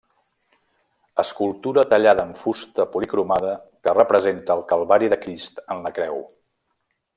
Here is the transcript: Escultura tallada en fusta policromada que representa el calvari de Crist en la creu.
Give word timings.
Escultura 1.23 1.83
tallada 1.91 2.25
en 2.29 2.33
fusta 2.45 2.87
policromada 2.95 3.53
que 3.83 3.95
representa 3.99 4.57
el 4.59 4.67
calvari 4.73 5.13
de 5.15 5.23
Crist 5.27 5.63
en 5.77 5.85
la 5.89 5.93
creu. 6.01 6.21